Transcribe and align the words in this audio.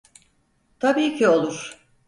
Tabii 0.79 1.17
ki 1.17 1.27
olur. 1.27 1.77